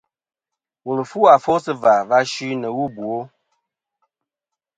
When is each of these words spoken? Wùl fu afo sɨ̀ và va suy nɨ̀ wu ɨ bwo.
Wùl 0.85 0.99
fu 1.09 1.19
afo 1.33 1.53
sɨ̀ 1.63 1.73
và 1.83 1.93
va 2.09 2.19
suy 2.31 2.49
nɨ̀ 2.61 2.73
wu 2.75 2.83
ɨ 2.89 2.91
bwo. 2.95 3.15